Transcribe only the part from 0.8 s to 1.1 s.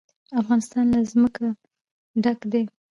له